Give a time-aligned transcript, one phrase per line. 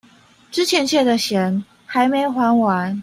[0.49, 2.99] 之前欠的錢還沒還完